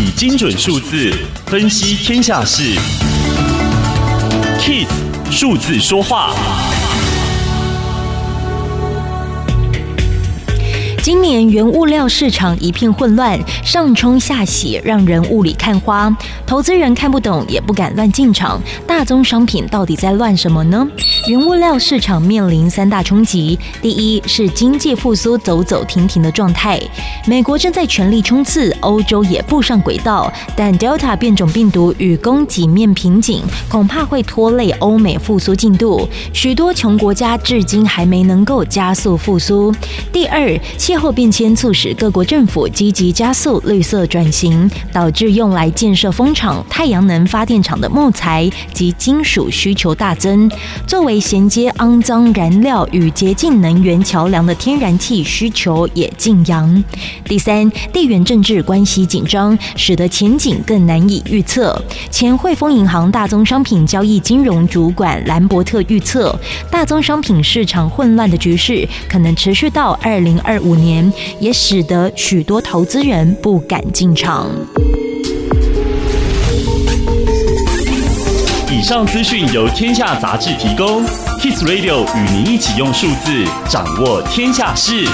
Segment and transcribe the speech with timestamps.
[0.00, 1.12] 以精准数字
[1.46, 2.62] 分析天下事
[4.60, 4.86] ，KIS
[5.28, 6.32] 数字说话。
[11.08, 16.14] 今年原物料市场一片混乱，上冲下洗，让人雾里看花。
[16.46, 18.60] 投资人看不懂，也不敢乱进场。
[18.86, 20.86] 大宗商品到底在乱什么呢？
[21.26, 26.78] 原物料市场面临三大冲击：第一是经济复苏走走停停的状态，
[27.26, 36.06] 美国正在全力冲刺，欧洲也步上轨道，但 Delta 变种病毒与供给面瓶颈，恐怕会拖累欧美复苏进度。
[36.34, 39.74] 许多穷国家至今还没能够加速复苏。
[40.12, 50.50] 第二，气气候变迁促使各国政府积极加速绿色转型，导致用来建设风场、太阳能发电厂的木材及金属需求大增。
[50.88, 56.82] 作为衔接肮脏燃料与洁净能源桥梁的天然气需求也劲扬。
[57.24, 61.80] 第三，地缘政治关系紧张，使得前景更难以预测。
[62.10, 66.36] 前汇丰银行大宗商品交易金融主管兰伯特预测，
[66.72, 70.87] 大宗商品市场混乱的局势可能持续到二零二五年。
[70.88, 74.50] 年也使得许多投资人不敢进场。
[78.70, 81.04] 以上资讯由天下杂志提供
[81.40, 85.04] ，Kiss Radio 与您一起用数字掌握天下事。